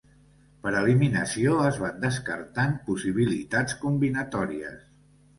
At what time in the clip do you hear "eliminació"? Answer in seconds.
0.77-1.51